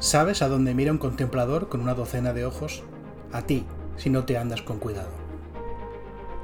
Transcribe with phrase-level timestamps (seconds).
[0.00, 2.82] ¿Sabes a dónde mira un contemplador con una docena de ojos?
[3.32, 3.66] A ti,
[3.98, 5.10] si no te andas con cuidado.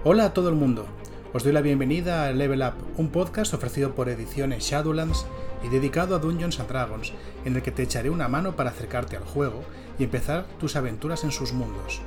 [0.04, 0.84] Hola a todo el mundo.
[1.32, 5.24] Os doy la bienvenida a Level Up, un podcast ofrecido por Ediciones Shadowlands
[5.64, 7.14] y dedicado a Dungeons and Dragons,
[7.46, 9.62] en el que te echaré una mano para acercarte al juego
[9.98, 12.02] y empezar tus aventuras en sus mundos.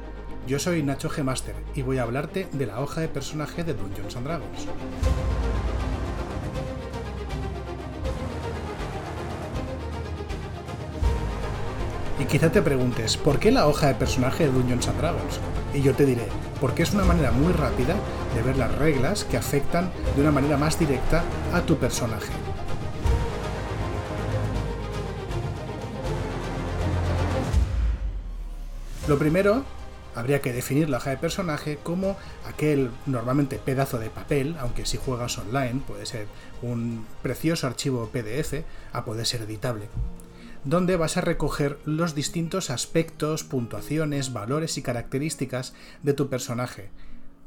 [0.45, 1.23] Yo soy Nacho G.
[1.23, 4.68] Master y voy a hablarte de la hoja de personaje de Dungeons and Dragons.
[12.29, 15.39] Quizá te preguntes, ¿por qué la hoja de personaje de Dungeons and Dragons?
[15.74, 16.28] Y yo te diré,
[16.61, 17.96] porque es una manera muy rápida
[18.36, 22.32] de ver las reglas que afectan de una manera más directa a tu personaje.
[29.07, 29.64] Lo primero,
[30.14, 34.97] habría que definir la hoja de personaje como aquel normalmente pedazo de papel, aunque si
[34.97, 36.27] juegas online puede ser
[36.61, 39.88] un precioso archivo PDF a poder ser editable
[40.66, 46.89] donde vas a recoger los distintos aspectos, puntuaciones, valores y características de tu personaje.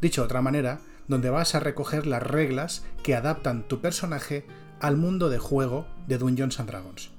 [0.01, 4.45] Dicho de otra manera, donde vas a recoger las reglas que adaptan tu personaje
[4.81, 7.11] al mundo de juego de Dungeons and Dragons.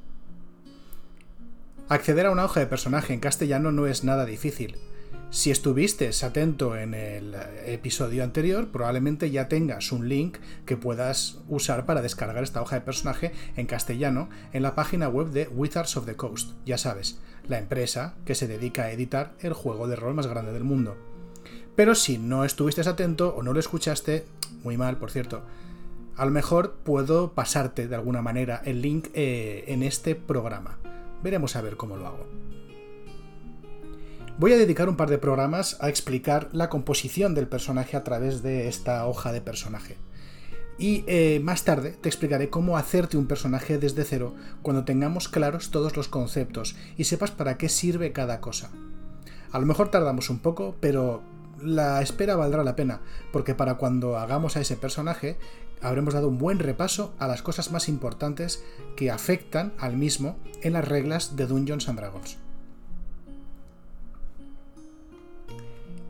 [1.89, 4.77] Acceder a una hoja de personaje en castellano no es nada difícil.
[5.29, 11.87] Si estuviste atento en el episodio anterior, probablemente ya tengas un link que puedas usar
[11.87, 16.05] para descargar esta hoja de personaje en castellano en la página web de Wizards of
[16.05, 16.51] the Coast.
[16.65, 20.53] Ya sabes, la empresa que se dedica a editar el juego de rol más grande
[20.53, 20.95] del mundo.
[21.75, 24.25] Pero si no estuviste atento o no lo escuchaste,
[24.63, 25.41] muy mal, por cierto,
[26.15, 30.77] a lo mejor puedo pasarte de alguna manera el link eh, en este programa.
[31.23, 32.27] Veremos a ver cómo lo hago.
[34.39, 38.41] Voy a dedicar un par de programas a explicar la composición del personaje a través
[38.41, 39.95] de esta hoja de personaje.
[40.79, 45.69] Y eh, más tarde te explicaré cómo hacerte un personaje desde cero cuando tengamos claros
[45.69, 48.71] todos los conceptos y sepas para qué sirve cada cosa.
[49.51, 51.21] A lo mejor tardamos un poco, pero
[51.61, 55.37] la espera valdrá la pena, porque para cuando hagamos a ese personaje
[55.79, 58.63] habremos dado un buen repaso a las cosas más importantes
[58.95, 62.42] que afectan al mismo en las reglas de Dungeons and Dragons.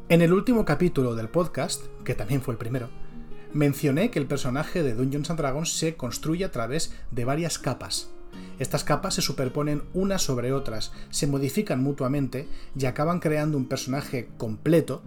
[0.10, 2.90] En el último capítulo del podcast, que también fue el primero,
[3.54, 8.10] mencioné que el personaje de Dungeons and Dragons se construye a través de varias capas.
[8.60, 14.28] Estas capas se superponen unas sobre otras, se modifican mutuamente y acaban creando un personaje
[14.38, 15.02] completo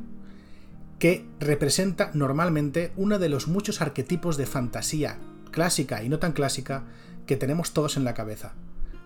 [0.98, 5.18] que representa normalmente uno de los muchos arquetipos de fantasía
[5.50, 6.84] clásica y no tan clásica
[7.26, 8.54] que tenemos todos en la cabeza.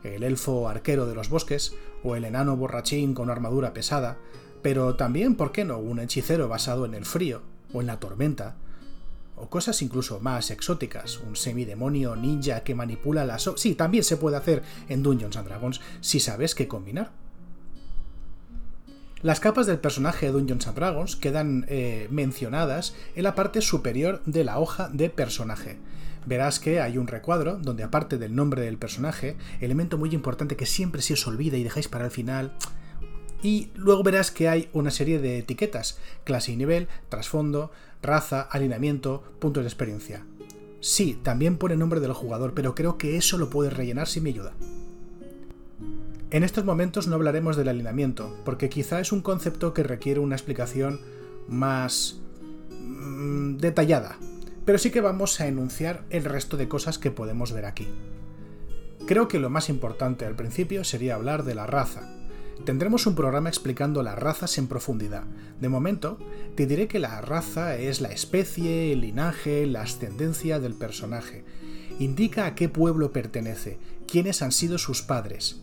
[0.04, 1.74] El elfo arquero de los bosques,
[2.04, 4.16] o el enano borrachín con armadura pesada,
[4.62, 8.56] pero también, ¿por qué no?, un hechicero basado en el frío o en la tormenta,
[9.36, 13.50] o cosas incluso más exóticas, un semidemonio ninja que manipula las...
[13.56, 17.10] Sí, también se puede hacer en Dungeons and Dragons si sabes qué combinar.
[19.22, 24.22] Las capas del personaje de Dungeons and Dragons quedan eh, mencionadas en la parte superior
[24.24, 25.78] de la hoja de personaje.
[26.26, 30.66] Verás que hay un recuadro donde aparte del nombre del personaje, elemento muy importante que
[30.66, 32.52] siempre se os olvida y dejáis para el final,
[33.42, 37.70] y luego verás que hay una serie de etiquetas, clase y nivel, trasfondo,
[38.02, 40.24] raza, alineamiento, puntos de experiencia.
[40.80, 44.30] Sí, también pone nombre del jugador, pero creo que eso lo puedes rellenar si me
[44.30, 44.54] ayuda.
[46.30, 50.36] En estos momentos no hablaremos del alineamiento, porque quizá es un concepto que requiere una
[50.36, 51.00] explicación
[51.48, 52.20] más
[52.70, 54.16] mm, detallada,
[54.64, 57.88] pero sí que vamos a enunciar el resto de cosas que podemos ver aquí.
[59.06, 62.19] Creo que lo más importante al principio sería hablar de la raza,
[62.64, 65.24] Tendremos un programa explicando las razas en profundidad.
[65.60, 66.18] De momento,
[66.56, 71.44] te diré que la raza es la especie, el linaje, la ascendencia del personaje.
[71.98, 75.62] Indica a qué pueblo pertenece, quiénes han sido sus padres.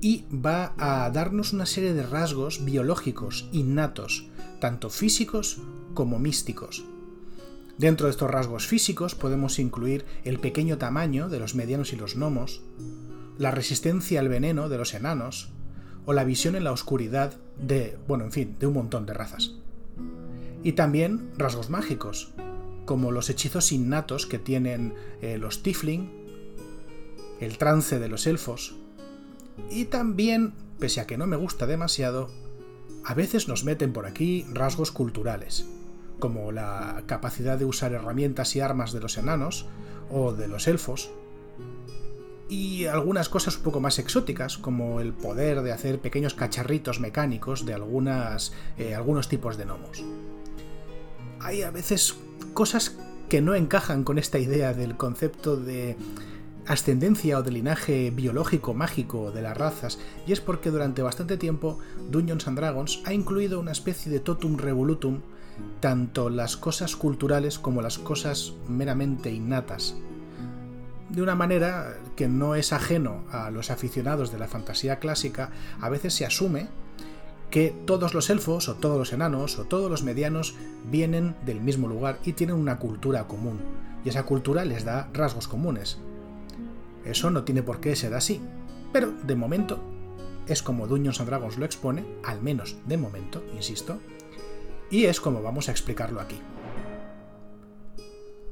[0.00, 4.28] Y va a darnos una serie de rasgos biológicos innatos,
[4.60, 5.58] tanto físicos
[5.94, 6.84] como místicos.
[7.78, 12.16] Dentro de estos rasgos físicos podemos incluir el pequeño tamaño de los medianos y los
[12.16, 12.62] gnomos,
[13.38, 15.52] la resistencia al veneno de los enanos,
[16.08, 19.56] o la visión en la oscuridad de, bueno, en fin, de un montón de razas.
[20.62, 22.32] Y también rasgos mágicos,
[22.86, 26.10] como los hechizos innatos que tienen eh, los Tifling,
[27.40, 28.74] el trance de los elfos,
[29.70, 32.30] y también, pese a que no me gusta demasiado,
[33.04, 35.66] a veces nos meten por aquí rasgos culturales,
[36.20, 39.66] como la capacidad de usar herramientas y armas de los enanos
[40.10, 41.10] o de los elfos,
[42.48, 47.66] y algunas cosas un poco más exóticas, como el poder de hacer pequeños cacharritos mecánicos
[47.66, 50.02] de algunas, eh, algunos tipos de gnomos.
[51.40, 52.16] Hay a veces
[52.54, 52.96] cosas
[53.28, 55.96] que no encajan con esta idea del concepto de
[56.66, 61.78] ascendencia o de linaje biológico mágico de las razas, y es porque durante bastante tiempo
[62.10, 65.20] Dungeons and Dragons ha incluido una especie de totum revolutum
[65.80, 69.96] tanto las cosas culturales como las cosas meramente innatas.
[71.08, 75.50] De una manera que no es ajeno a los aficionados de la fantasía clásica,
[75.80, 76.68] a veces se asume
[77.50, 80.54] que todos los elfos o todos los enanos o todos los medianos
[80.90, 83.58] vienen del mismo lugar y tienen una cultura común,
[84.04, 85.98] y esa cultura les da rasgos comunes.
[87.04, 88.40] Eso no tiene por qué ser así,
[88.92, 89.80] pero de momento
[90.46, 93.98] es como Dungeons and Dragons lo expone, al menos de momento, insisto,
[94.90, 96.38] y es como vamos a explicarlo aquí.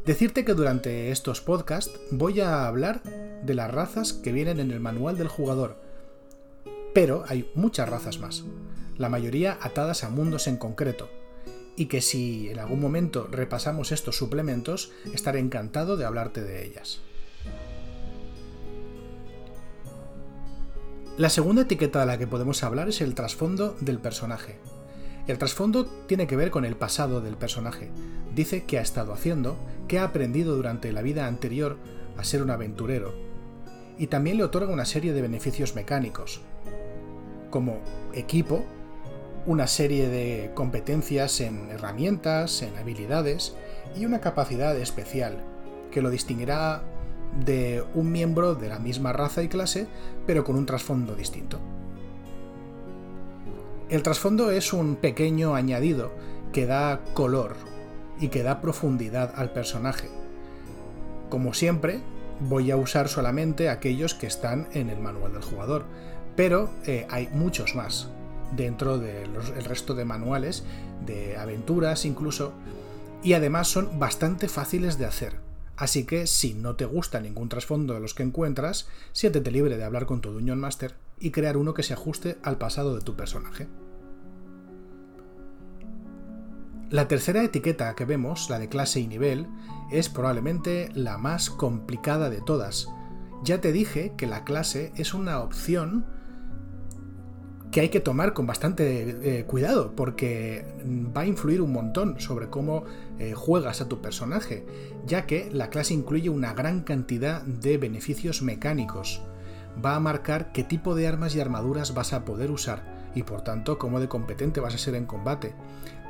[0.06, 4.78] Decirte que durante estos podcasts voy a hablar de las razas que vienen en el
[4.78, 5.82] manual del jugador,
[6.94, 8.44] pero hay muchas razas más,
[8.96, 11.10] la mayoría atadas a mundos en concreto,
[11.74, 17.00] y que si en algún momento repasamos estos suplementos, estaré encantado de hablarte de ellas.
[21.18, 24.60] La segunda etiqueta de la que podemos hablar es el trasfondo del personaje.
[25.26, 27.90] El trasfondo tiene que ver con el pasado del personaje.
[28.34, 29.56] Dice qué ha estado haciendo,
[29.88, 31.78] qué ha aprendido durante la vida anterior
[32.17, 33.12] a ser un aventurero.
[33.99, 36.43] Y también le otorga una serie de beneficios mecánicos,
[37.50, 37.81] como
[38.12, 38.64] equipo,
[39.46, 43.56] una serie de competencias en herramientas, en habilidades
[43.96, 45.43] y una capacidad especial,
[45.90, 46.82] que lo distinguirá
[47.44, 49.88] de un miembro de la misma raza y clase,
[50.25, 51.58] pero con un trasfondo distinto.
[53.88, 56.10] El trasfondo es un pequeño añadido
[56.52, 57.54] que da color
[58.18, 60.08] y que da profundidad al personaje.
[61.30, 62.00] Como siempre,
[62.40, 65.84] voy a usar solamente aquellos que están en el manual del jugador,
[66.34, 68.08] pero eh, hay muchos más
[68.56, 69.32] dentro del
[69.64, 70.64] resto de manuales,
[71.06, 72.54] de aventuras incluso,
[73.22, 75.36] y además son bastante fáciles de hacer.
[75.76, 79.84] Así que si no te gusta ningún trasfondo de los que encuentras, siéntete libre de
[79.84, 83.16] hablar con tu Dungeon Master y crear uno que se ajuste al pasado de tu
[83.16, 83.68] personaje.
[86.90, 89.48] La tercera etiqueta que vemos, la de clase y nivel,
[89.90, 92.88] es probablemente la más complicada de todas.
[93.42, 96.06] Ya te dije que la clase es una opción
[97.72, 100.64] que hay que tomar con bastante eh, cuidado porque
[101.14, 102.84] va a influir un montón sobre cómo
[103.18, 104.64] eh, juegas a tu personaje,
[105.06, 109.22] ya que la clase incluye una gran cantidad de beneficios mecánicos.
[109.84, 113.43] Va a marcar qué tipo de armas y armaduras vas a poder usar y por
[113.43, 115.55] tanto cómo de competente vas a ser en combate,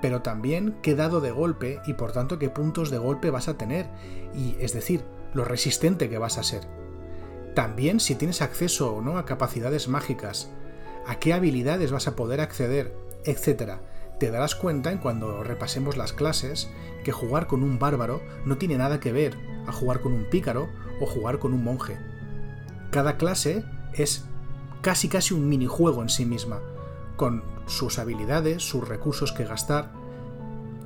[0.03, 3.57] pero también qué dado de golpe y por tanto qué puntos de golpe vas a
[3.57, 3.87] tener
[4.35, 6.63] y es decir, lo resistente que vas a ser.
[7.55, 10.51] También si tienes acceso o no a capacidades mágicas,
[11.07, 12.93] a qué habilidades vas a poder acceder,
[13.25, 13.79] etc.
[14.19, 16.69] Te darás cuenta en cuando repasemos las clases
[17.05, 19.37] que jugar con un bárbaro no tiene nada que ver
[19.67, 20.69] a jugar con un pícaro
[21.01, 21.97] o jugar con un monje.
[22.97, 23.63] Cada clase
[23.93, 24.25] es
[24.81, 26.63] casi casi un minijuego en sí misma,
[27.17, 29.93] con sus habilidades, sus recursos que gastar,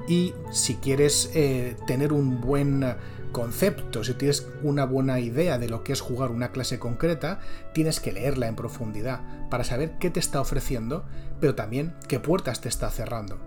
[0.08, 2.96] y si quieres eh, tener un buen
[3.30, 7.38] concepto, si tienes una buena idea de lo que es jugar una clase concreta,
[7.74, 11.04] tienes que leerla en profundidad para saber qué te está ofreciendo,
[11.38, 13.38] pero también qué puertas te está cerrando.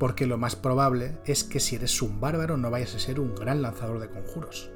[0.00, 3.36] Porque lo más probable es que si eres un bárbaro no vayas a ser un
[3.36, 4.71] gran lanzador de conjuros.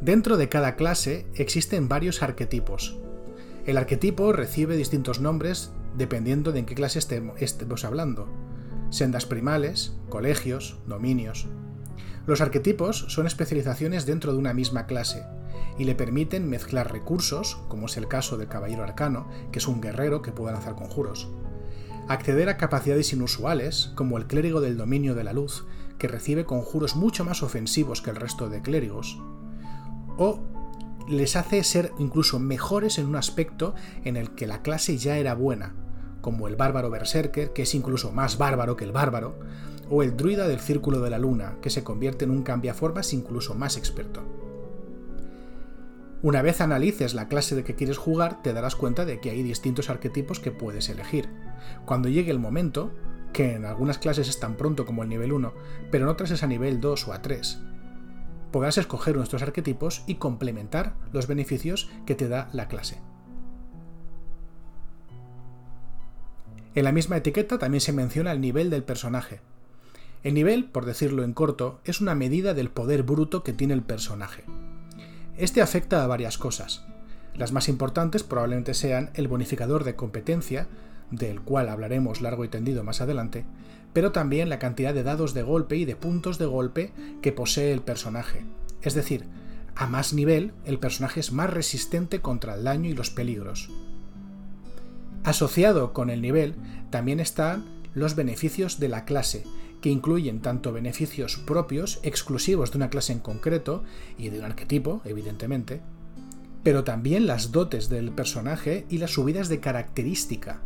[0.00, 2.98] Dentro de cada clase existen varios arquetipos.
[3.64, 8.28] El arquetipo recibe distintos nombres dependiendo de en qué clase estemos hablando
[8.90, 11.46] sendas primales, colegios, dominios.
[12.26, 15.24] Los arquetipos son especializaciones dentro de una misma clase
[15.78, 19.80] y le permiten mezclar recursos, como es el caso del caballero arcano, que es un
[19.80, 21.28] guerrero que puede lanzar conjuros,
[22.08, 25.66] acceder a capacidades inusuales, como el clérigo del dominio de la luz,
[25.98, 29.20] que recibe conjuros mucho más ofensivos que el resto de clérigos,
[30.16, 30.40] o
[31.08, 35.34] les hace ser incluso mejores en un aspecto en el que la clase ya era
[35.34, 35.74] buena,
[36.20, 39.38] como el bárbaro berserker, que es incluso más bárbaro que el bárbaro,
[39.88, 43.54] o el druida del círculo de la luna, que se convierte en un cambiaformas incluso
[43.54, 44.22] más experto.
[46.22, 49.42] Una vez analices la clase de que quieres jugar, te darás cuenta de que hay
[49.42, 51.28] distintos arquetipos que puedes elegir.
[51.84, 52.90] Cuando llegue el momento,
[53.32, 55.52] que en algunas clases es tan pronto como el nivel 1,
[55.92, 57.60] pero en otras es a nivel 2 o a 3,
[58.56, 63.02] podrás escoger nuestros arquetipos y complementar los beneficios que te da la clase.
[66.74, 69.42] En la misma etiqueta también se menciona el nivel del personaje.
[70.22, 73.82] El nivel, por decirlo en corto, es una medida del poder bruto que tiene el
[73.82, 74.44] personaje.
[75.36, 76.86] Este afecta a varias cosas.
[77.34, 80.66] Las más importantes probablemente sean el bonificador de competencia,
[81.10, 83.44] del cual hablaremos largo y tendido más adelante,
[83.96, 87.72] pero también la cantidad de dados de golpe y de puntos de golpe que posee
[87.72, 88.44] el personaje.
[88.82, 89.24] Es decir,
[89.74, 93.70] a más nivel, el personaje es más resistente contra el daño y los peligros.
[95.24, 96.56] Asociado con el nivel
[96.90, 99.44] también están los beneficios de la clase,
[99.80, 103.82] que incluyen tanto beneficios propios, exclusivos de una clase en concreto
[104.18, 105.80] y de un arquetipo, evidentemente,
[106.62, 110.60] pero también las dotes del personaje y las subidas de característica.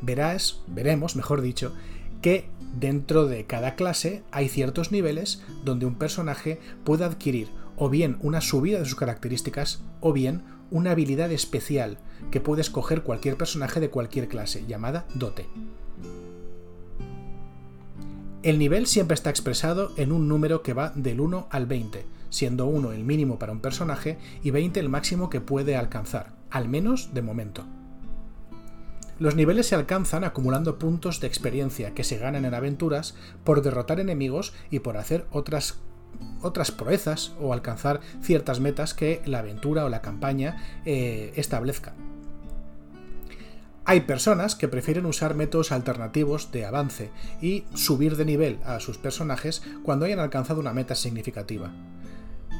[0.00, 1.74] Verás, veremos, mejor dicho,
[2.22, 2.48] que
[2.78, 8.40] dentro de cada clase hay ciertos niveles donde un personaje puede adquirir o bien una
[8.40, 11.98] subida de sus características o bien una habilidad especial
[12.30, 15.46] que puede escoger cualquier personaje de cualquier clase, llamada dote.
[18.42, 22.66] El nivel siempre está expresado en un número que va del 1 al 20, siendo
[22.66, 27.14] 1 el mínimo para un personaje y 20 el máximo que puede alcanzar, al menos
[27.14, 27.64] de momento.
[29.18, 33.14] Los niveles se alcanzan acumulando puntos de experiencia que se ganan en aventuras
[33.44, 35.78] por derrotar enemigos y por hacer otras
[36.42, 41.94] otras proezas o alcanzar ciertas metas que la aventura o la campaña eh, establezca.
[43.84, 48.96] Hay personas que prefieren usar métodos alternativos de avance y subir de nivel a sus
[48.98, 51.72] personajes cuando hayan alcanzado una meta significativa.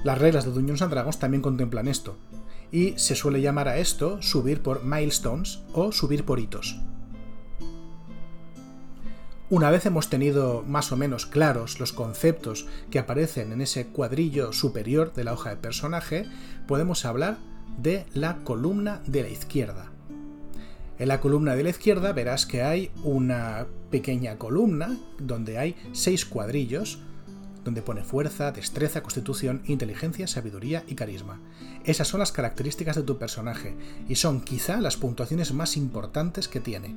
[0.02, 2.16] Las reglas de Dungeons and Dragons también contemplan esto,
[2.72, 6.80] y se suele llamar a esto subir por milestones o subir por hitos.
[9.50, 14.54] Una vez hemos tenido más o menos claros los conceptos que aparecen en ese cuadrillo
[14.54, 16.24] superior de la hoja de personaje,
[16.66, 17.36] podemos hablar
[17.76, 19.92] de la columna de la izquierda.
[20.98, 26.24] En la columna de la izquierda verás que hay una pequeña columna donde hay seis
[26.24, 27.00] cuadrillos,
[27.64, 31.40] donde pone fuerza, destreza, constitución, inteligencia, sabiduría y carisma.
[31.84, 33.74] Esas son las características de tu personaje
[34.08, 36.96] y son quizá las puntuaciones más importantes que tiene.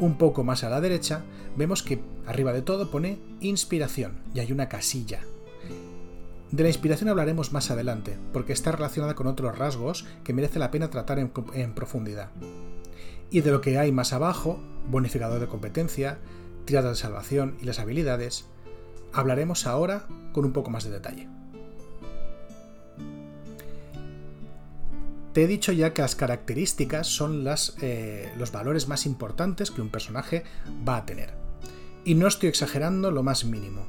[0.00, 1.24] Un poco más a la derecha
[1.56, 5.20] vemos que arriba de todo pone inspiración y hay una casilla
[6.54, 10.70] de la inspiración hablaremos más adelante, porque está relacionada con otros rasgos que merece la
[10.70, 12.30] pena tratar en, profundidad.
[13.28, 16.18] Y de lo que hay más abajo, bonificador de competencia,
[16.64, 18.46] tirada de salvación y las habilidades,
[19.14, 21.28] hablaremos ahora con un poco más de detalle.
[25.32, 27.44] Te he dicho ya que las características son
[27.80, 30.44] eh, los valores más importantes que un personaje
[30.88, 31.34] va a tener.
[32.04, 33.84] Y no estoy exagerando lo más mínimo.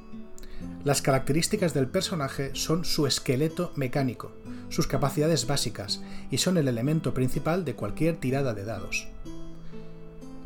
[0.83, 4.31] Las características del personaje son su esqueleto mecánico,
[4.69, 6.01] sus capacidades básicas,
[6.31, 9.07] y son el elemento principal de cualquier tirada de dados.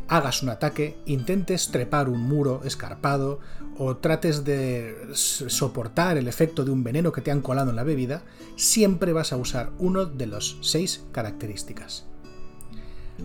[0.09, 3.39] Hagas un ataque, intentes trepar un muro escarpado
[3.77, 7.83] o trates de soportar el efecto de un veneno que te han colado en la
[7.83, 8.23] bebida,
[8.55, 12.07] siempre vas a usar uno de los seis características.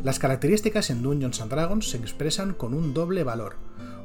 [0.03, 3.57] Las características en Dungeons and Dragons se expresan con un doble valor,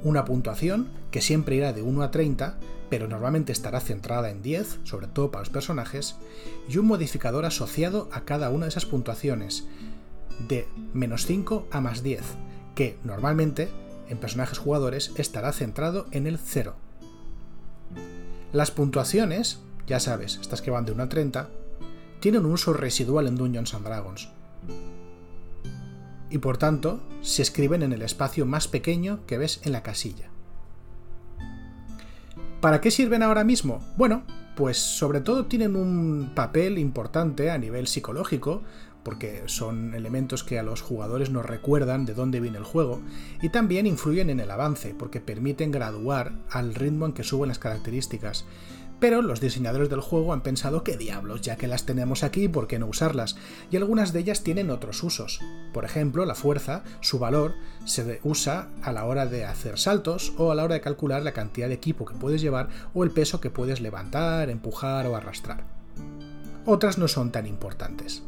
[0.02, 2.60] una puntuación que siempre irá de 1 a 30,
[2.90, 6.16] pero normalmente estará centrada en 10, sobre todo para los personajes,
[6.70, 9.68] y un modificador asociado a cada una de esas puntuaciones,
[10.48, 12.22] de menos 5 a más 10,
[12.80, 13.68] que normalmente
[14.08, 16.78] en personajes jugadores estará centrado en el 0.
[18.54, 21.50] Las puntuaciones, ya sabes, estas que van de 1 a 30,
[22.22, 24.30] tienen un uso residual en Dungeons and Dragons,
[26.30, 30.30] y por tanto se escriben en el espacio más pequeño que ves en la casilla.
[32.62, 33.86] ¿Para qué sirven ahora mismo?
[33.98, 34.24] Bueno,
[34.56, 38.62] pues sobre todo tienen un papel importante a nivel psicológico,
[39.04, 43.02] porque son elementos que a los jugadores nos recuerdan de dónde viene el juego,
[43.42, 47.60] y también influyen en el avance, porque permiten graduar al ritmo en que suben las
[47.60, 48.46] características.
[49.00, 52.68] Pero los diseñadores del juego han pensado que diablos, ya que las tenemos aquí, ¿por
[52.68, 53.38] qué no usarlas?
[53.72, 55.40] Y algunas de ellas tienen otros usos.
[55.74, 57.54] Por ejemplo, la fuerza, su valor,
[57.86, 61.32] se usa a la hora de hacer saltos o a la hora de calcular la
[61.32, 65.64] cantidad de equipo que puedes llevar o el peso que puedes levantar, empujar o arrastrar.
[66.66, 68.24] Otras no son tan importantes.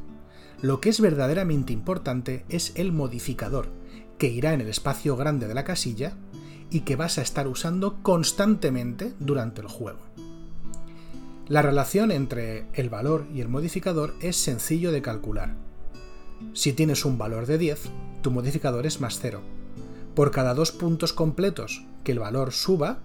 [0.61, 3.69] Lo que es verdaderamente importante es el modificador,
[4.17, 6.13] que irá en el espacio grande de la casilla
[6.69, 9.99] y que vas a estar usando constantemente durante el juego.
[11.47, 15.55] La relación entre el valor y el modificador es sencillo de calcular.
[16.53, 17.81] Si tienes un valor de 10,
[18.21, 19.41] tu modificador es más 0.
[20.15, 22.99] Por cada dos puntos completos que el valor suba,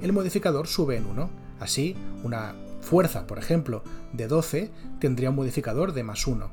[0.00, 1.30] el modificador sube en 1.
[1.60, 6.50] Así, una fuerza, por ejemplo, de 12 tendría un modificador de más 1,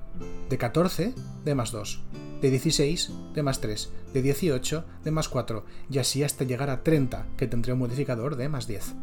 [0.50, 2.02] de 14 de más 2,
[2.42, 6.84] de 16 de más 3, de 18 de más 4 y así hasta llegar a
[6.84, 8.94] 30 que tendría un modificador de más 10.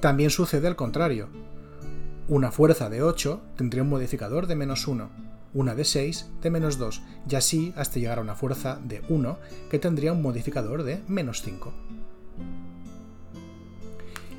[0.00, 1.28] También sucede al contrario.
[2.28, 5.10] Una fuerza de 8 tendría un modificador de menos 1,
[5.54, 9.38] una de 6 de menos 2 y así hasta llegar a una fuerza de 1
[9.70, 11.72] que tendría un modificador de menos 5.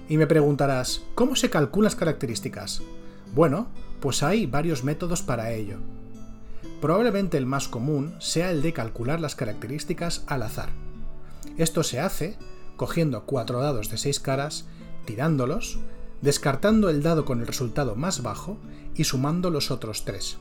[0.09, 2.81] Y me preguntarás, ¿cómo se calculan las características?
[3.35, 3.67] Bueno,
[4.01, 5.77] pues hay varios métodos para ello.
[6.81, 10.69] Probablemente el más común sea el de calcular las características al azar.
[11.57, 12.37] Esto se hace
[12.75, 14.65] cogiendo cuatro dados de 6 caras,
[15.05, 15.77] tirándolos,
[16.21, 18.57] descartando el dado con el resultado más bajo
[18.95, 20.37] y sumando los otros 3.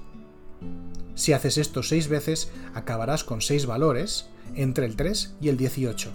[1.14, 6.10] Si haces esto 6 veces, acabarás con 6 valores entre el 3 y el 18,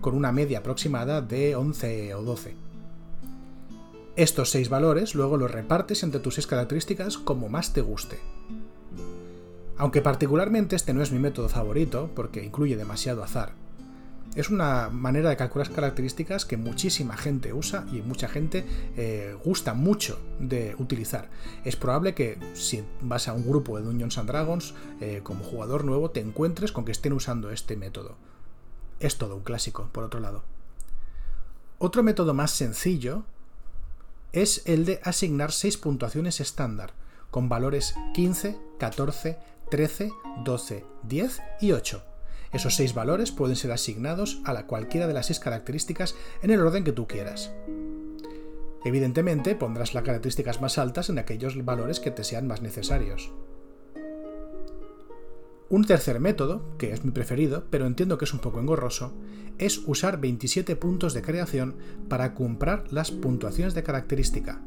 [0.00, 2.56] con una media aproximada de 11 o 12.
[4.16, 8.18] Estos 6 valores luego los repartes entre tus 6 características como más te guste.
[9.76, 13.52] Aunque particularmente este no es mi método favorito, porque incluye demasiado azar,
[14.34, 18.64] es una manera de calcular características que muchísima gente usa y mucha gente
[18.96, 21.28] eh, gusta mucho de utilizar.
[21.64, 25.84] Es probable que si vas a un grupo de Dungeons and Dragons eh, como jugador
[25.84, 28.16] nuevo te encuentres con que estén usando este método.
[29.00, 30.42] Es todo un clásico, por otro lado.
[31.78, 33.24] Otro método más sencillo
[34.32, 36.92] es el de asignar 6 puntuaciones estándar,
[37.30, 39.38] con valores 15, 14,
[39.70, 40.12] 13,
[40.44, 42.02] 12, 10 y 8
[42.52, 46.60] esos seis valores pueden ser asignados a la cualquiera de las seis características en el
[46.60, 47.52] orden que tú quieras.
[48.84, 53.30] Evidentemente pondrás las características más altas en aquellos valores que te sean más necesarios.
[55.70, 59.12] Un tercer método, que es mi preferido, pero entiendo que es un poco engorroso,
[59.58, 61.74] es usar 27 puntos de creación
[62.08, 64.60] para comprar las puntuaciones de característica,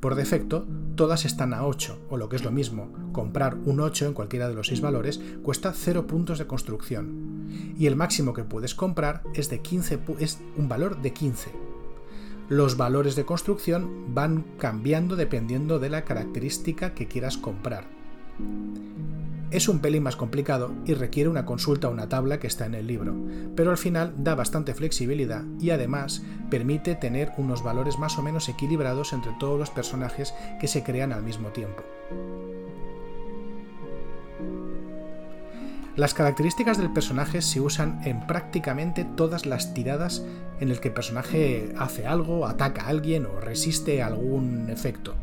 [0.00, 4.06] por defecto, todas están a 8, o lo que es lo mismo, comprar un 8
[4.06, 7.46] en cualquiera de los 6 valores cuesta 0 puntos de construcción.
[7.78, 11.50] Y el máximo que puedes comprar es, de 15, es un valor de 15.
[12.48, 17.84] Los valores de construcción van cambiando dependiendo de la característica que quieras comprar.
[19.50, 22.74] Es un pelín más complicado y requiere una consulta a una tabla que está en
[22.74, 23.16] el libro,
[23.56, 28.48] pero al final da bastante flexibilidad y además permite tener unos valores más o menos
[28.48, 31.82] equilibrados entre todos los personajes que se crean al mismo tiempo.
[35.96, 40.24] Las características del personaje se usan en prácticamente todas las tiradas
[40.60, 45.16] en el que el personaje hace algo, ataca a alguien o resiste algún efecto.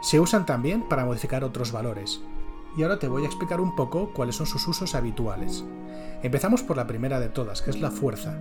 [0.00, 2.20] Se usan también para modificar otros valores.
[2.76, 5.64] Y ahora te voy a explicar un poco cuáles son sus usos habituales.
[6.22, 8.38] Empezamos por la primera de todas, que es la fuerza.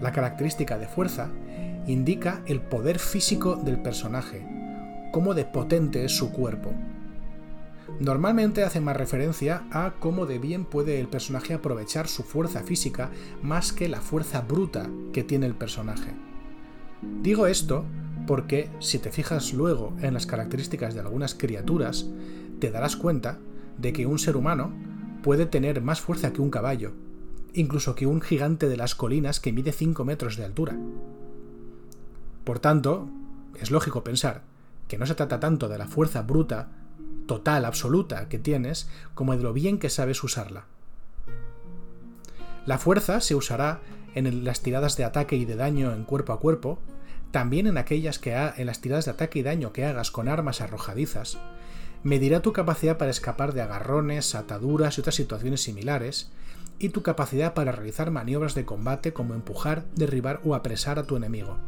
[0.00, 1.30] La característica de fuerza
[1.86, 4.46] indica el poder físico del personaje,
[5.12, 6.72] cómo de potente es su cuerpo.
[8.00, 13.10] Normalmente hace más referencia a cómo de bien puede el personaje aprovechar su fuerza física
[13.42, 16.12] más que la fuerza bruta que tiene el personaje.
[17.22, 17.84] Digo esto
[18.26, 22.06] porque si te fijas luego en las características de algunas criaturas,
[22.60, 23.38] te darás cuenta
[23.78, 24.72] de que un ser humano
[25.22, 26.92] puede tener más fuerza que un caballo,
[27.52, 30.76] incluso que un gigante de las colinas que mide 5 metros de altura.
[32.44, 33.08] Por tanto,
[33.60, 34.42] es lógico pensar
[34.88, 36.68] que no se trata tanto de la fuerza bruta,
[37.26, 40.66] total, absoluta que tienes, como de lo bien que sabes usarla.
[42.66, 43.80] La fuerza se usará
[44.14, 46.78] en las tiradas de ataque y de daño en cuerpo a cuerpo,
[47.34, 50.60] también en aquellas que en las tiradas de ataque y daño que hagas con armas
[50.60, 51.36] arrojadizas,
[52.04, 56.30] medirá tu capacidad para escapar de agarrones, ataduras y otras situaciones similares,
[56.78, 61.16] y tu capacidad para realizar maniobras de combate como empujar, derribar o apresar a tu
[61.16, 61.58] enemigo.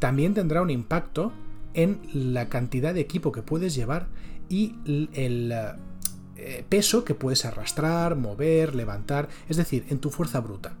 [0.00, 1.32] También tendrá un impacto
[1.74, 4.08] en la cantidad de equipo que puedes llevar
[4.48, 4.74] y
[5.14, 5.54] el
[6.36, 10.72] eh, peso que puedes arrastrar, mover, levantar, es decir, en tu fuerza bruta.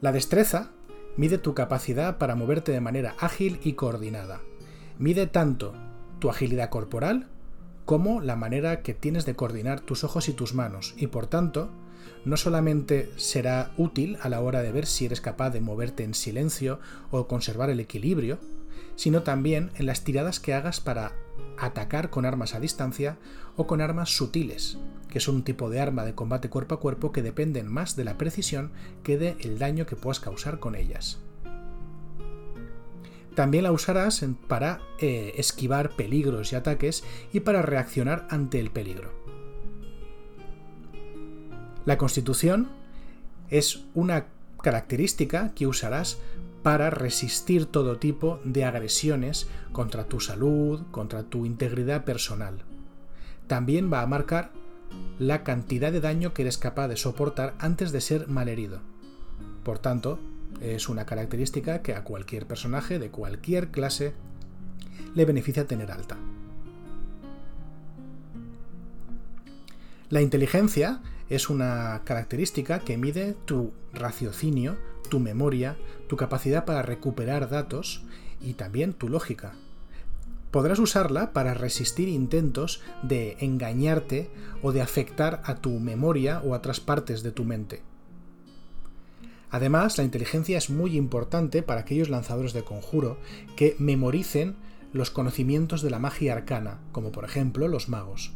[0.00, 0.72] La destreza
[1.16, 4.40] Mide tu capacidad para moverte de manera ágil y coordinada.
[4.98, 5.74] Mide tanto
[6.18, 7.28] tu agilidad corporal
[7.84, 11.70] como la manera que tienes de coordinar tus ojos y tus manos y por tanto
[12.24, 16.14] no solamente será útil a la hora de ver si eres capaz de moverte en
[16.14, 18.38] silencio o conservar el equilibrio,
[18.96, 21.12] sino también en las tiradas que hagas para
[21.58, 23.18] atacar con armas a distancia
[23.56, 27.12] o con armas sutiles, que son un tipo de arma de combate cuerpo a cuerpo
[27.12, 31.18] que dependen más de la precisión que del daño que puedas causar con ellas.
[33.34, 39.12] También la usarás para eh, esquivar peligros y ataques y para reaccionar ante el peligro.
[41.84, 42.68] La constitución
[43.50, 44.26] es una
[44.62, 46.18] característica que usarás
[46.64, 52.62] para resistir todo tipo de agresiones contra tu salud, contra tu integridad personal.
[53.46, 54.50] También va a marcar
[55.18, 58.80] la cantidad de daño que eres capaz de soportar antes de ser malherido.
[59.62, 60.18] Por tanto,
[60.62, 64.14] es una característica que a cualquier personaje de cualquier clase
[65.14, 66.16] le beneficia tener alta.
[70.08, 74.78] La inteligencia es una característica que mide tu raciocinio,
[75.14, 75.76] tu memoria,
[76.08, 78.02] tu capacidad para recuperar datos
[78.40, 79.52] y también tu lógica.
[80.50, 84.28] Podrás usarla para resistir intentos de engañarte
[84.60, 87.82] o de afectar a tu memoria o a otras partes de tu mente.
[89.50, 93.16] Además, la inteligencia es muy importante para aquellos lanzadores de conjuro
[93.54, 94.56] que memoricen
[94.92, 98.32] los conocimientos de la magia arcana, como por ejemplo los magos.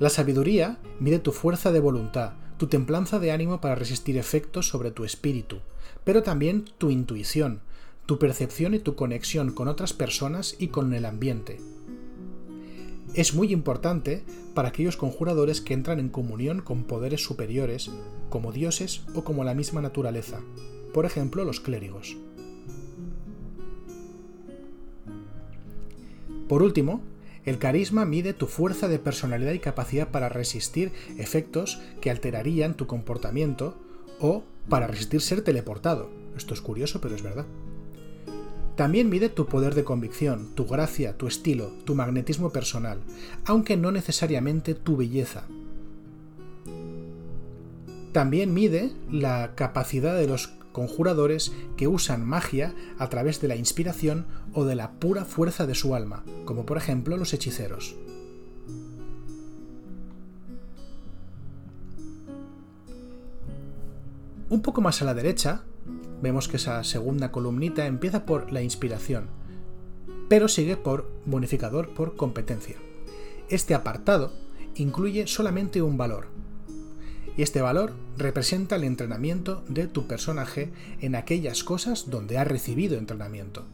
[0.00, 4.90] La sabiduría mide tu fuerza de voluntad, tu templanza de ánimo para resistir efectos sobre
[4.90, 5.60] tu espíritu,
[6.04, 7.62] pero también tu intuición,
[8.04, 11.58] tu percepción y tu conexión con otras personas y con el ambiente.
[13.14, 17.90] Es muy importante para aquellos conjuradores que entran en comunión con poderes superiores,
[18.28, 20.42] como dioses o como la misma naturaleza,
[20.92, 22.18] por ejemplo los clérigos.
[26.46, 27.00] Por último,
[27.44, 32.86] el carisma mide tu fuerza de personalidad y capacidad para resistir efectos que alterarían tu
[32.86, 33.76] comportamiento
[34.20, 36.10] o para resistir ser teleportado.
[36.36, 37.46] Esto es curioso, pero es verdad.
[38.76, 42.98] También mide tu poder de convicción, tu gracia, tu estilo, tu magnetismo personal,
[43.44, 45.44] aunque no necesariamente tu belleza.
[48.12, 54.26] También mide la capacidad de los conjuradores que usan magia a través de la inspiración
[54.52, 57.96] o de la pura fuerza de su alma, como por ejemplo los hechiceros.
[64.48, 65.62] Un poco más a la derecha,
[66.20, 69.28] vemos que esa segunda columnita empieza por la inspiración,
[70.28, 72.76] pero sigue por bonificador por competencia.
[73.48, 74.32] Este apartado
[74.74, 76.26] incluye solamente un valor,
[77.42, 83.64] este valor representa el entrenamiento de tu personaje en aquellas cosas donde ha recibido entrenamiento.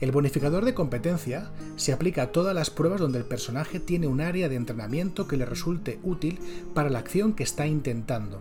[0.00, 4.20] El bonificador de competencia se aplica a todas las pruebas donde el personaje tiene un
[4.20, 6.38] área de entrenamiento que le resulte útil
[6.74, 8.40] para la acción que está intentando.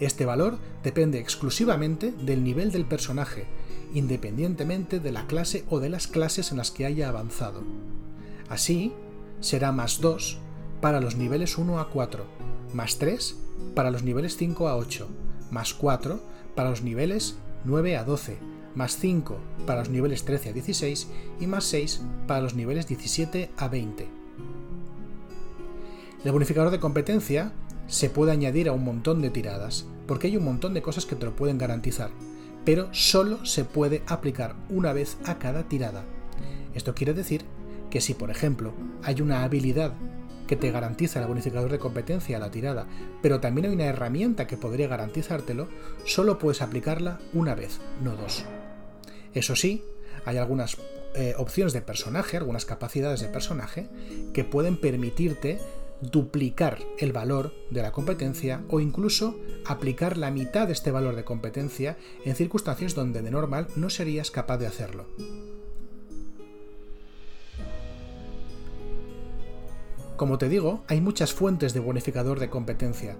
[0.00, 3.46] Este valor depende exclusivamente del nivel del personaje,
[3.94, 7.62] independientemente de la clase o de las clases en las que haya avanzado.
[8.48, 8.92] Así,
[9.40, 10.38] será más 2
[10.80, 12.26] para los niveles 1 a 4,
[12.74, 13.36] más 3
[13.74, 15.08] para los niveles 5 a 8,
[15.50, 16.20] más 4
[16.54, 18.38] para los niveles 9 a 12,
[18.74, 21.08] más 5 para los niveles 13 a 16
[21.40, 24.08] y más 6 para los niveles 17 a 20.
[26.24, 27.52] El bonificador de competencia
[27.88, 31.16] se puede añadir a un montón de tiradas, porque hay un montón de cosas que
[31.16, 32.10] te lo pueden garantizar,
[32.64, 36.04] pero solo se puede aplicar una vez a cada tirada.
[36.74, 37.44] Esto quiere decir
[37.90, 39.92] que si, por ejemplo, hay una habilidad
[40.52, 42.86] que te garantiza el bonificador de competencia a la tirada,
[43.22, 45.66] pero también hay una herramienta que podría garantizártelo,
[46.04, 48.44] solo puedes aplicarla una vez, no dos.
[49.32, 49.82] Eso sí,
[50.26, 50.76] hay algunas
[51.14, 53.88] eh, opciones de personaje, algunas capacidades de personaje,
[54.34, 55.58] que pueden permitirte
[56.02, 61.24] duplicar el valor de la competencia o incluso aplicar la mitad de este valor de
[61.24, 65.06] competencia en circunstancias donde de normal no serías capaz de hacerlo.
[70.22, 73.16] Como te digo, hay muchas fuentes de bonificador de competencia.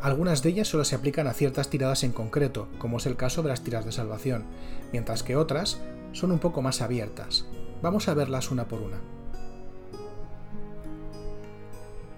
[0.00, 3.42] Algunas de ellas solo se aplican a ciertas tiradas en concreto, como es el caso
[3.42, 4.46] de las tiras de salvación,
[4.90, 7.44] mientras que otras son un poco más abiertas.
[7.82, 8.96] Vamos a verlas una por una.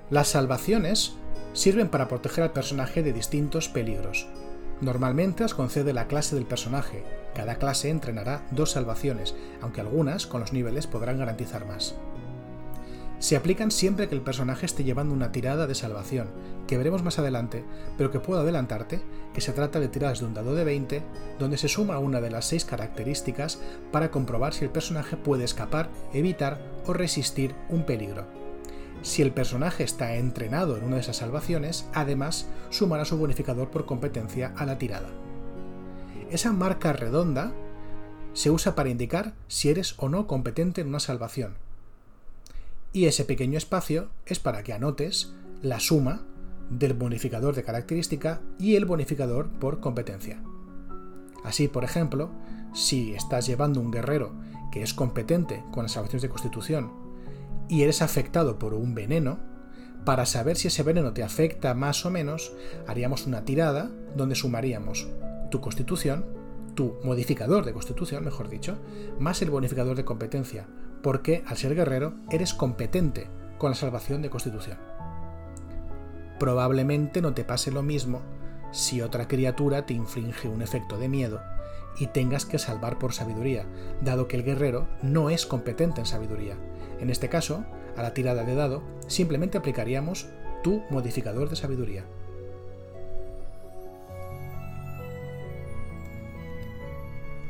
[0.09, 1.15] Las salvaciones
[1.53, 4.29] sirven para proteger al personaje de distintos peligros.
[4.81, 7.03] Normalmente las concede la clase del personaje.
[7.35, 11.97] Cada clase entrenará dos salvaciones, aunque algunas, con los niveles, podrán garantizar más
[13.19, 16.29] se aplican siempre que el personaje esté llevando una tirada de salvación,
[16.69, 17.65] que veremos más adelante,
[17.97, 19.03] pero que puedo adelantarte
[19.35, 21.03] que se trata de tiradas de un dado de 20,
[21.39, 25.91] donde se suma una de las seis características para comprobar si el personaje puede escapar,
[26.13, 28.27] evitar o resistir un peligro.
[29.03, 33.85] Si el personaje está entrenado en una de esas salvaciones, además sumará su bonificador por
[33.85, 35.09] competencia a la tirada.
[36.31, 37.53] Esa marca redonda
[38.33, 41.57] se usa para indicar si eres o no competente en una salvación,
[42.93, 46.23] y ese pequeño espacio es para que anotes la suma
[46.71, 50.43] del bonificador de característica y el bonificador por competencia.
[51.45, 52.31] Así, por ejemplo,
[52.75, 54.33] si estás llevando un guerrero
[54.71, 56.93] que es competente con las salvaciones de constitución
[57.69, 59.39] y eres afectado por un veneno,
[60.05, 62.53] para saber si ese veneno te afecta más o menos,
[62.87, 65.07] haríamos una tirada donde sumaríamos
[65.51, 66.25] tu constitución,
[66.75, 68.79] tu modificador de constitución, mejor dicho,
[69.19, 70.67] más el bonificador de competencia,
[71.03, 74.79] porque al ser guerrero eres competente con la salvación de constitución.
[76.39, 78.21] Probablemente no te pase lo mismo
[78.71, 81.41] si otra criatura te inflige un efecto de miedo
[81.99, 83.67] y tengas que salvar por sabiduría,
[84.01, 86.57] dado que el guerrero no es competente en sabiduría.
[87.01, 87.65] En este caso,
[87.97, 90.29] a la tirada de dado, simplemente aplicaríamos
[90.63, 92.05] tu modificador de sabiduría.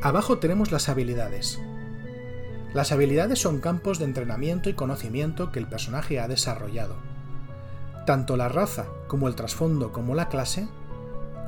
[0.01, 1.59] Abajo tenemos las habilidades.
[2.75, 6.97] Las habilidades son campos de entrenamiento y conocimiento que el personaje ha desarrollado.
[8.05, 10.69] Tanto la raza como el trasfondo como la clase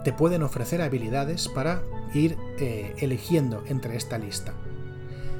[0.02, 1.82] te pueden ofrecer habilidades para
[2.14, 4.54] ir eh, eligiendo entre esta lista.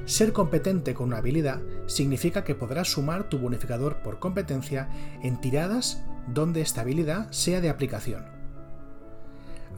[0.04, 4.88] Ser competente con una habilidad significa que podrás sumar tu bonificador por competencia
[5.22, 8.39] en tiradas donde esta habilidad sea de aplicación.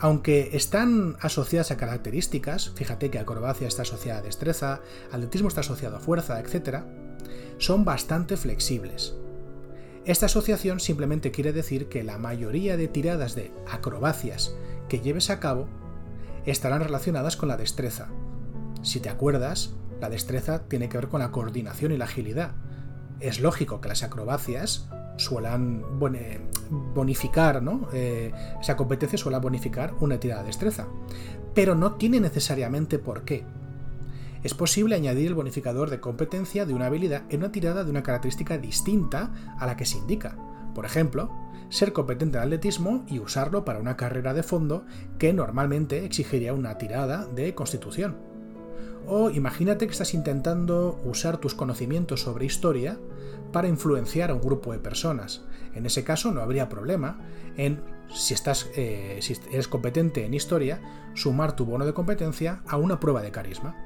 [0.02, 4.80] Aunque están asociadas a características, fíjate que acrobacia está asociada a destreza,
[5.12, 6.80] atletismo está asociado a fuerza, etc.,
[7.58, 9.14] son bastante flexibles.
[10.04, 14.56] Esta asociación simplemente quiere decir que la mayoría de tiradas de acrobacias
[14.88, 15.68] que lleves a cabo
[16.46, 18.08] estarán relacionadas con la destreza.
[18.82, 22.56] Si te acuerdas, la destreza tiene que ver con la coordinación y la agilidad.
[23.20, 24.88] Es lógico que las acrobacias
[25.22, 25.85] suelan
[26.94, 27.88] bonificar, ¿no?
[27.92, 30.87] Eh, esa competencia suele bonificar una tirada de destreza.
[31.54, 33.44] Pero no tiene necesariamente por qué.
[34.42, 38.02] Es posible añadir el bonificador de competencia de una habilidad en una tirada de una
[38.02, 40.37] característica distinta a la que se indica.
[40.74, 41.30] Por ejemplo,
[41.68, 44.85] ser competente en atletismo y usarlo para una carrera de fondo
[45.18, 48.31] que normalmente exigiría una tirada de constitución.
[49.06, 52.98] O imagínate que estás intentando usar tus conocimientos sobre historia
[53.52, 55.44] para influenciar a un grupo de personas.
[55.74, 57.18] En ese caso no habría problema
[57.56, 60.80] en, si, estás, eh, si eres competente en historia,
[61.14, 63.76] sumar tu bono de competencia a una prueba de carisma.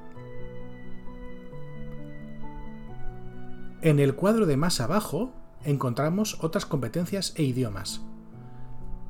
[3.83, 5.33] En el cuadro de más abajo
[5.65, 8.01] encontramos otras competencias e idiomas.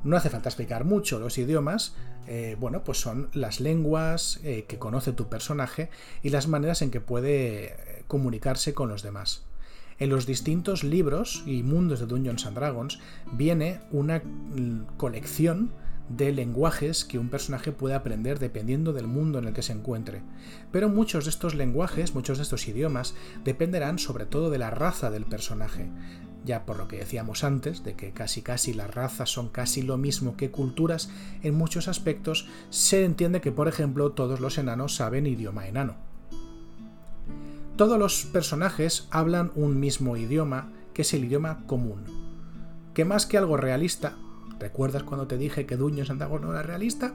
[0.06, 1.96] No hace falta explicar mucho los idiomas,
[2.28, 5.90] eh, bueno, pues son las lenguas eh, que conoce tu personaje
[6.22, 9.46] y las maneras en que puede eh, comunicarse con los demás.
[9.98, 13.00] En los distintos libros y mundos de Dungeons and Dragons
[13.32, 15.72] viene una mm, colección
[16.08, 20.22] de lenguajes que un personaje puede aprender dependiendo del mundo en el que se encuentre.
[20.70, 25.10] Pero muchos de estos lenguajes, muchos de estos idiomas, dependerán sobre todo de la raza
[25.10, 25.90] del personaje
[26.46, 29.98] ya por lo que decíamos antes, de que casi casi las razas son casi lo
[29.98, 31.10] mismo que culturas,
[31.42, 35.96] en muchos aspectos se entiende que, por ejemplo, todos los enanos saben idioma enano.
[37.76, 42.04] Todos los personajes hablan un mismo idioma, que es el idioma común,
[42.94, 44.16] que más que algo realista,
[44.58, 47.12] ¿recuerdas cuando te dije que Duño Santago no era realista?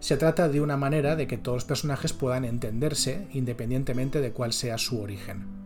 [0.00, 4.52] Se trata de una manera de que todos los personajes puedan entenderse independientemente de cuál
[4.52, 5.61] sea su origen.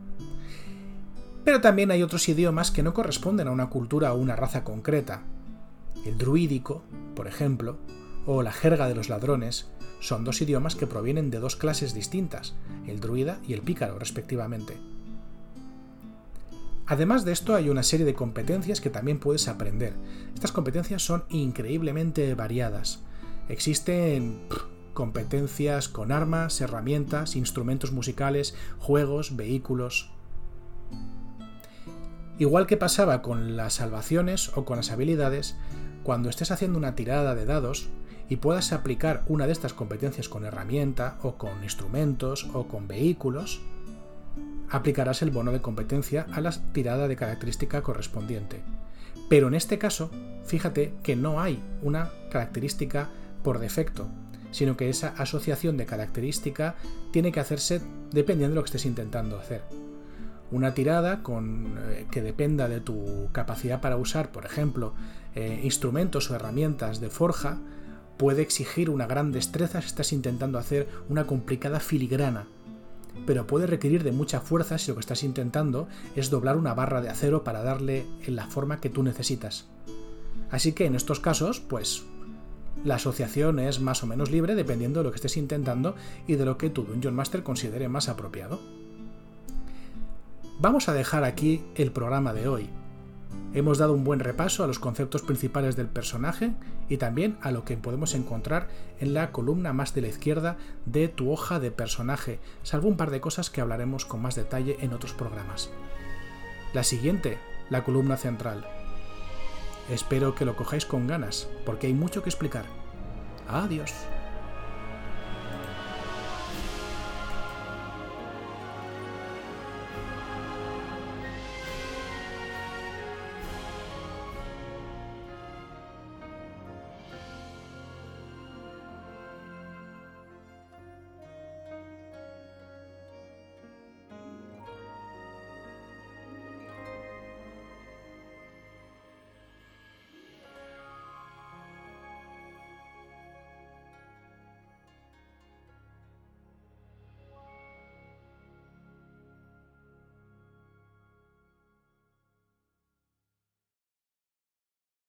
[1.47, 5.23] Pero también hay otros idiomas que no corresponden a una cultura o una raza concreta.
[6.05, 6.83] El druídico,
[7.15, 7.77] por ejemplo,
[8.27, 12.57] o la jerga de los ladrones, son dos idiomas que provienen de dos clases distintas,
[12.89, 14.77] el druida y el pícaro, respectivamente.
[16.85, 19.95] Además de esto hay una serie de competencias que también puedes aprender.
[20.35, 23.05] Estas competencias son increíblemente variadas.
[23.49, 24.41] Existen
[24.95, 30.11] competencias con armas, herramientas, instrumentos musicales, juegos, vehículos.
[32.39, 35.57] Igual que pasaba con las salvaciones o con las habilidades,
[36.03, 37.89] cuando estés haciendo una tirada de dados
[38.29, 43.63] y puedas aplicar una de estas competencias con herramienta o con instrumentos o con vehículos,
[44.69, 48.63] aplicarás el bono de competencia a la tirada de característica correspondiente.
[49.31, 50.11] Pero en este caso,
[50.45, 53.09] fíjate que no hay una característica
[53.43, 54.09] por defecto,
[54.51, 56.75] sino que esa asociación de característica
[57.13, 59.63] tiene que hacerse dependiendo de lo que estés intentando hacer.
[60.51, 64.95] Una tirada con, eh, que dependa de tu capacidad para usar, por ejemplo,
[65.35, 67.59] eh, instrumentos o herramientas de forja,
[68.17, 72.47] puede exigir una gran destreza si estás intentando hacer una complicada filigrana,
[73.27, 77.01] pero puede requerir de mucha fuerza si lo que estás intentando es doblar una barra
[77.01, 79.67] de acero para darle la forma que tú necesitas.
[80.51, 82.05] Así que en estos casos, pues
[82.85, 86.45] la asociación es más o menos libre dependiendo de lo que estés intentando y de
[86.45, 88.61] lo que tu Dungeon Master considere más apropiado.
[90.59, 92.71] Vamos a dejar aquí el programa de hoy.
[93.53, 96.55] Hemos dado un buen repaso a los conceptos principales del personaje
[96.89, 101.09] y también a lo que podemos encontrar en la columna más de la izquierda de
[101.09, 104.95] tu hoja de personaje, salvo un par de cosas que hablaremos con más detalle en
[104.95, 105.69] otros programas.
[106.73, 107.37] La siguiente,
[107.69, 108.67] la columna central.
[109.91, 112.65] Espero que lo cojáis con ganas, porque hay mucho que explicar.
[113.47, 113.93] Adiós.